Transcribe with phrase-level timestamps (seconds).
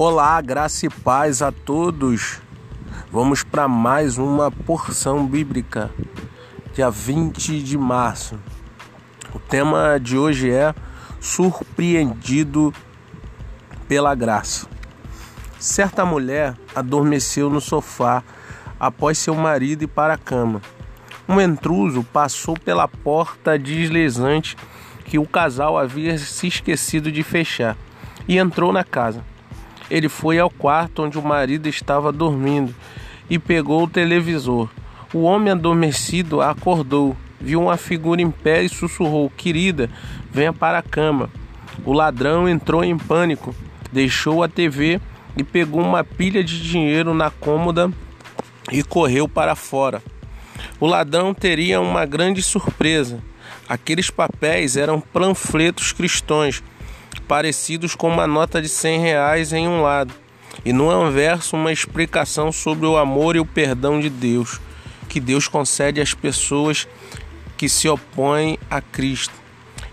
[0.00, 2.40] Olá, graça e paz a todos.
[3.10, 5.90] Vamos para mais uma porção bíblica,
[6.72, 8.38] dia 20 de março.
[9.34, 10.72] O tema de hoje é
[11.18, 12.72] Surpreendido
[13.88, 14.68] pela Graça.
[15.58, 18.22] Certa mulher adormeceu no sofá
[18.78, 20.62] após seu marido ir para a cama.
[21.28, 24.56] Um intruso passou pela porta deslizante
[25.04, 27.76] que o casal havia se esquecido de fechar
[28.28, 29.24] e entrou na casa.
[29.90, 32.74] Ele foi ao quarto onde o marido estava dormindo
[33.28, 34.68] e pegou o televisor.
[35.12, 39.88] O homem adormecido acordou, viu uma figura em pé e sussurrou: Querida,
[40.30, 41.30] venha para a cama.
[41.84, 43.54] O ladrão entrou em pânico,
[43.92, 45.00] deixou a TV
[45.36, 47.90] e pegou uma pilha de dinheiro na cômoda
[48.70, 50.02] e correu para fora.
[50.80, 53.22] O ladrão teria uma grande surpresa.
[53.68, 56.62] Aqueles papéis eram panfletos cristãos
[57.26, 60.14] parecidos com uma nota de 100 reais em um lado,
[60.64, 64.60] e no anverso uma explicação sobre o amor e o perdão de Deus,
[65.08, 66.86] que Deus concede às pessoas
[67.56, 69.34] que se opõem a Cristo.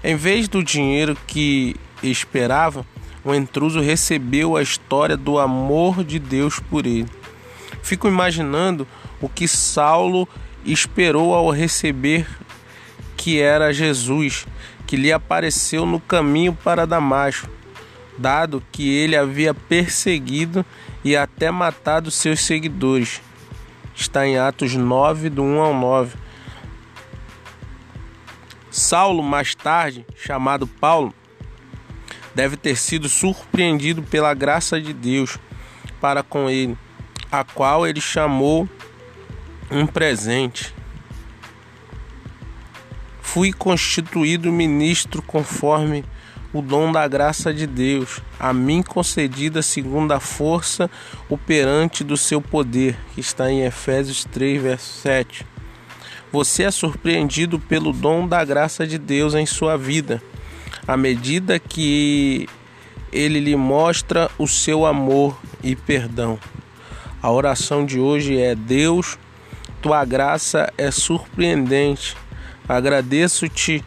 [0.04, 2.86] Em vez do dinheiro que esperava,
[3.24, 7.10] o intruso recebeu a história do amor de Deus por ele.
[7.82, 8.88] Fico imaginando
[9.20, 10.28] o que Saulo
[10.64, 12.28] esperou ao receber
[13.18, 14.46] que era Jesus
[14.86, 17.50] que lhe apareceu no caminho para Damasco,
[18.18, 20.66] dado que ele havia perseguido
[21.04, 23.22] e até matado seus seguidores.
[23.96, 26.18] Está em Atos 9, do 1 ao 9.
[28.70, 31.14] Saulo, mais tarde chamado Paulo,
[32.34, 35.38] deve ter sido surpreendido pela graça de Deus
[36.02, 36.78] para com ele,
[37.32, 38.68] a qual ele chamou
[39.72, 40.76] um presente
[43.36, 46.06] fui constituído ministro conforme
[46.54, 50.90] o dom da graça de Deus, a mim concedida segundo a força
[51.28, 55.46] operante do seu poder, que está em Efésios 3, verso 7.
[56.32, 60.24] Você é surpreendido pelo dom da graça de Deus em sua vida,
[60.88, 62.48] à medida que
[63.12, 66.40] ele lhe mostra o seu amor e perdão.
[67.22, 69.20] A oração de hoje é: Deus,
[69.82, 72.16] tua graça é surpreendente
[72.68, 73.84] Agradeço-te,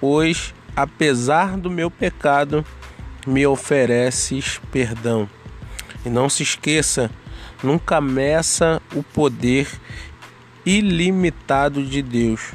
[0.00, 2.64] pois, apesar do meu pecado,
[3.26, 5.28] me ofereces perdão.
[6.04, 7.10] E não se esqueça,
[7.62, 9.68] nunca meça o poder
[10.64, 12.52] ilimitado de Deus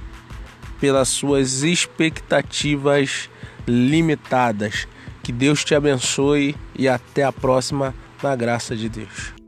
[0.80, 3.30] pelas suas expectativas
[3.68, 4.88] limitadas.
[5.22, 9.41] Que Deus te abençoe e até a próxima, na graça de Deus.